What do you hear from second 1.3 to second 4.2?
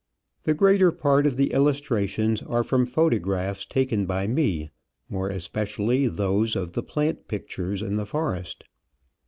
the illustrations are from photographs taken